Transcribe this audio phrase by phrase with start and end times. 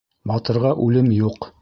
[0.31, 1.49] Батырға үлем юҡ.